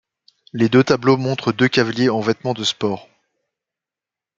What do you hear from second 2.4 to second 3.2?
de sport.